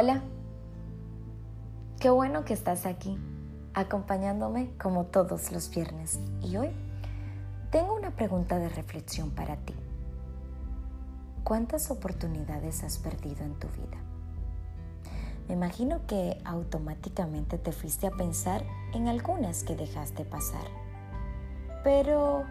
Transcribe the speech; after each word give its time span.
Hola, 0.00 0.22
qué 1.98 2.08
bueno 2.08 2.44
que 2.44 2.54
estás 2.54 2.86
aquí, 2.86 3.18
acompañándome 3.74 4.70
como 4.80 5.06
todos 5.06 5.50
los 5.50 5.70
viernes. 5.70 6.20
Y 6.40 6.56
hoy 6.56 6.70
tengo 7.72 7.96
una 7.96 8.12
pregunta 8.12 8.60
de 8.60 8.68
reflexión 8.68 9.32
para 9.32 9.56
ti. 9.56 9.74
¿Cuántas 11.42 11.90
oportunidades 11.90 12.84
has 12.84 12.98
perdido 12.98 13.44
en 13.44 13.54
tu 13.54 13.66
vida? 13.70 13.98
Me 15.48 15.54
imagino 15.54 16.06
que 16.06 16.40
automáticamente 16.44 17.58
te 17.58 17.72
fuiste 17.72 18.06
a 18.06 18.12
pensar 18.12 18.62
en 18.94 19.08
algunas 19.08 19.64
que 19.64 19.74
dejaste 19.74 20.24
pasar. 20.24 20.68
Pero, 21.82 22.44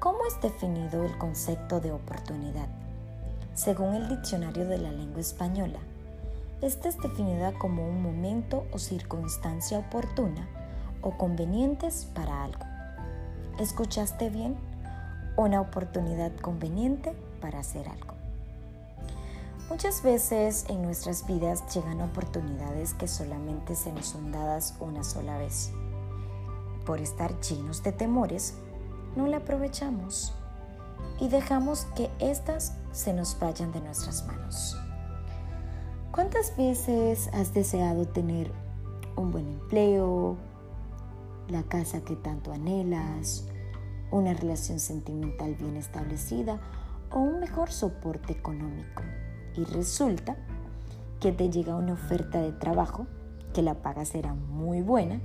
¿cómo 0.00 0.18
es 0.26 0.38
definido 0.42 1.02
el 1.02 1.16
concepto 1.16 1.80
de 1.80 1.92
oportunidad? 1.92 2.68
Según 3.54 3.94
el 3.94 4.06
diccionario 4.06 4.66
de 4.66 4.76
la 4.76 4.92
lengua 4.92 5.22
española, 5.22 5.78
esta 6.60 6.88
es 6.88 6.98
definida 6.98 7.52
como 7.58 7.86
un 7.88 8.02
momento 8.02 8.66
o 8.72 8.78
circunstancia 8.78 9.78
oportuna 9.78 10.48
o 11.02 11.16
convenientes 11.18 12.06
para 12.14 12.44
algo. 12.44 12.64
¿Escuchaste 13.58 14.30
bien? 14.30 14.56
Una 15.36 15.60
oportunidad 15.60 16.34
conveniente 16.36 17.14
para 17.40 17.60
hacer 17.60 17.88
algo. 17.88 18.14
Muchas 19.68 20.02
veces 20.02 20.66
en 20.68 20.82
nuestras 20.82 21.26
vidas 21.26 21.62
llegan 21.74 22.00
oportunidades 22.00 22.94
que 22.94 23.08
solamente 23.08 23.74
se 23.74 23.92
nos 23.92 24.06
son 24.06 24.30
dadas 24.30 24.74
una 24.80 25.04
sola 25.04 25.38
vez. 25.38 25.72
Por 26.84 27.00
estar 27.00 27.40
llenos 27.40 27.82
de 27.82 27.92
temores, 27.92 28.54
no 29.16 29.26
la 29.26 29.38
aprovechamos 29.38 30.34
y 31.18 31.28
dejamos 31.28 31.86
que 31.96 32.10
éstas 32.18 32.74
se 32.92 33.12
nos 33.12 33.38
vayan 33.38 33.72
de 33.72 33.80
nuestras 33.80 34.26
manos. 34.26 34.76
¿Cuántas 36.14 36.56
veces 36.56 37.28
has 37.32 37.52
deseado 37.54 38.06
tener 38.06 38.52
un 39.16 39.32
buen 39.32 39.48
empleo, 39.48 40.36
la 41.48 41.64
casa 41.64 42.04
que 42.04 42.14
tanto 42.14 42.52
anhelas, 42.52 43.48
una 44.12 44.32
relación 44.32 44.78
sentimental 44.78 45.56
bien 45.56 45.76
establecida 45.76 46.60
o 47.10 47.18
un 47.18 47.40
mejor 47.40 47.72
soporte 47.72 48.32
económico? 48.32 49.02
Y 49.56 49.64
resulta 49.64 50.36
que 51.18 51.32
te 51.32 51.50
llega 51.50 51.74
una 51.74 51.94
oferta 51.94 52.40
de 52.40 52.52
trabajo, 52.52 53.08
que 53.52 53.62
la 53.62 53.82
paga 53.82 54.04
será 54.04 54.34
muy 54.34 54.82
buena 54.82 55.20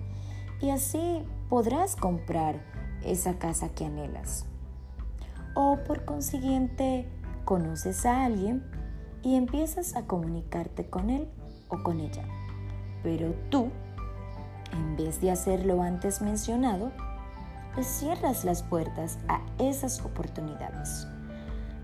y 0.59 0.71
así 0.71 1.23
podrás 1.49 1.95
comprar 1.95 2.63
esa 3.03 3.37
casa 3.37 3.69
que 3.69 3.85
anhelas. 3.85 4.47
O 5.53 5.77
por 5.85 6.03
consiguiente, 6.03 7.07
conoces 7.45 8.07
a 8.07 8.25
alguien 8.25 8.63
y 9.23 9.35
empiezas 9.35 9.95
a 9.95 10.05
comunicarte 10.05 10.89
con 10.89 11.09
él 11.09 11.27
o 11.69 11.83
con 11.83 11.99
ella. 11.99 12.23
Pero 13.03 13.33
tú, 13.49 13.69
en 14.71 14.95
vez 14.95 15.21
de 15.21 15.31
hacer 15.31 15.65
lo 15.65 15.81
antes 15.81 16.21
mencionado, 16.21 16.91
le 17.75 17.83
cierras 17.83 18.43
las 18.43 18.63
puertas 18.63 19.19
a 19.27 19.41
esas 19.57 20.03
oportunidades, 20.03 21.07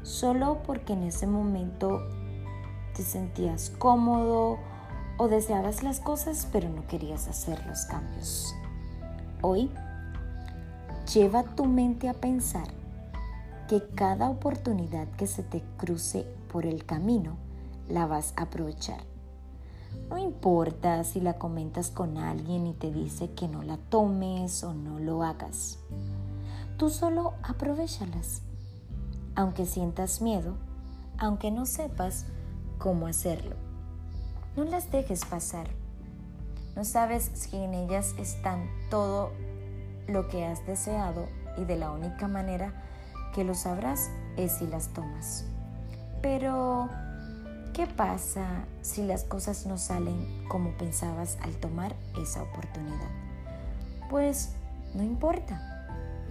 solo 0.04 0.62
porque 0.64 0.94
en 0.94 1.04
ese 1.04 1.28
momento 1.28 2.00
te 2.96 3.04
sentías 3.04 3.70
cómodo 3.70 4.58
o 5.18 5.28
deseabas 5.28 5.84
las 5.84 6.00
cosas 6.00 6.48
pero 6.52 6.70
no 6.70 6.86
querías 6.88 7.28
hacer 7.28 7.66
los 7.68 7.86
cambios. 7.86 8.54
Hoy, 9.42 9.70
lleva 11.14 11.44
tu 11.44 11.66
mente 11.66 12.10
a 12.10 12.14
pensar 12.14 12.68
que 13.68 13.88
cada 13.96 14.30
oportunidad 14.30 15.08
que 15.18 15.28
se 15.28 15.44
te 15.44 15.64
cruce 15.78 16.28
por 16.52 16.66
el 16.66 16.86
camino 16.86 17.38
la 17.90 18.06
vas 18.06 18.34
a 18.38 18.44
aprovechar. 18.44 19.04
No 20.10 20.18
importa 20.18 21.04
si 21.04 21.20
la 21.20 21.34
comentas 21.34 21.90
con 21.90 22.18
alguien 22.18 22.68
y 22.68 22.74
te 22.74 22.92
dice 22.92 23.32
que 23.32 23.48
no 23.48 23.64
la 23.64 23.78
tomes 23.78 24.64
o 24.64 24.74
no 24.74 25.00
lo 25.00 25.24
hagas. 25.24 25.80
Tú 26.78 26.90
solo 26.90 27.34
aprovechalas. 27.42 28.42
Aunque 29.36 29.66
sientas 29.66 30.22
miedo, 30.22 30.56
aunque 31.18 31.52
no 31.52 31.66
sepas 31.66 32.26
cómo 32.78 33.08
hacerlo. 33.08 33.56
No 34.56 34.64
las 34.64 34.92
dejes 34.92 35.26
pasar. 35.26 35.68
No 36.76 36.86
sabes 36.86 37.32
si 37.34 37.58
en 37.58 37.74
ellas 37.74 38.14
están 38.20 38.68
todo 38.90 39.32
lo 40.08 40.28
que 40.28 40.46
has 40.46 40.66
deseado 40.68 41.28
y 41.58 41.66
de 41.66 41.78
la 41.78 41.92
única 41.92 42.28
manera 42.28 42.85
que 43.36 43.44
lo 43.44 43.54
sabrás 43.54 44.10
es 44.38 44.54
si 44.54 44.66
las 44.66 44.88
tomas. 44.94 45.44
Pero, 46.22 46.88
¿qué 47.74 47.86
pasa 47.86 48.48
si 48.82 49.04
las 49.04 49.26
cosas 49.26 49.66
no 49.66 49.78
salen 49.78 50.48
como 50.48 50.72
pensabas 50.78 51.38
al 51.42 51.52
tomar 51.58 51.94
esa 52.18 52.42
oportunidad? 52.42 53.10
Pues 54.10 54.54
no 54.94 55.04
importa, 55.04 55.62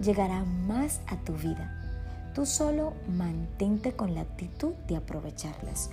llegará 0.01 0.43
más 0.43 0.99
a 1.05 1.15
tu 1.17 1.33
vida. 1.33 1.71
Tú 2.33 2.47
solo 2.47 2.93
mantente 3.07 3.95
con 3.95 4.15
la 4.15 4.21
actitud 4.21 4.73
de 4.87 4.97
aprovecharlas, 4.97 5.91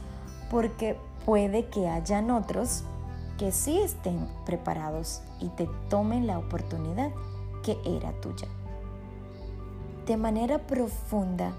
porque 0.50 0.97
puede 1.27 1.67
que 1.67 1.89
hayan 1.89 2.31
otros 2.31 2.84
que 3.39 3.53
sí 3.53 3.79
estén 3.79 4.27
preparados 4.47 5.21
y 5.41 5.49
te 5.50 5.69
tomen 5.91 6.27
la 6.27 6.39
oportunidad 6.39 7.11
que 7.62 7.77
era 7.84 8.12
tuya. 8.21 8.49
De 10.07 10.17
manera 10.17 10.59
profunda, 10.59 11.53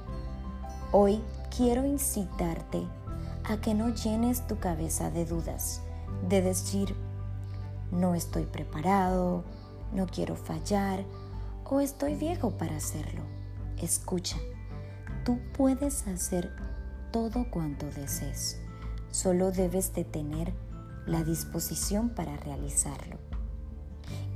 hoy 0.92 1.22
quiero 1.56 1.86
incitarte 1.86 2.86
a 3.46 3.62
que 3.62 3.74
no 3.74 3.90
llenes 3.90 4.46
tu 4.48 4.60
cabeza 4.60 5.10
de 5.12 5.26
dudas, 5.26 5.82
de 6.28 6.42
decir, 6.42 6.94
no 7.92 8.16
estoy 8.16 8.44
preparado, 8.44 9.46
no 9.94 10.08
quiero 10.08 10.36
fallar 10.36 11.06
o 11.74 11.80
estoy 11.80 12.16
viejo 12.16 12.52
para 12.52 12.76
hacerlo. 12.76 13.22
Escucha, 13.82 14.38
tú 15.24 15.40
puedes 15.58 16.06
hacer 16.08 16.52
todo 17.12 17.50
cuanto 17.50 17.86
desees, 17.88 18.60
solo 19.10 19.52
debes 19.52 19.94
de 19.94 20.04
tener 20.04 20.54
la 21.08 21.24
disposición 21.24 22.10
para 22.10 22.36
realizarlo 22.36 23.18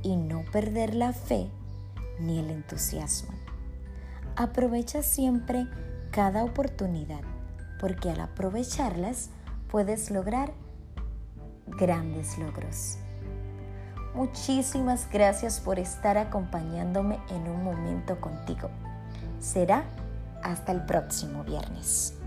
y 0.02 0.16
no 0.16 0.44
perder 0.50 0.94
la 0.94 1.12
fe 1.12 1.50
ni 2.18 2.38
el 2.38 2.50
entusiasmo. 2.50 3.47
Aprovecha 4.40 5.02
siempre 5.02 5.66
cada 6.12 6.44
oportunidad, 6.44 7.22
porque 7.80 8.08
al 8.08 8.20
aprovecharlas 8.20 9.30
puedes 9.68 10.12
lograr 10.12 10.52
grandes 11.66 12.38
logros. 12.38 12.98
Muchísimas 14.14 15.10
gracias 15.10 15.58
por 15.58 15.80
estar 15.80 16.18
acompañándome 16.18 17.18
en 17.30 17.48
un 17.48 17.64
momento 17.64 18.20
contigo. 18.20 18.70
Será 19.40 19.82
hasta 20.44 20.70
el 20.70 20.84
próximo 20.86 21.42
viernes. 21.42 22.17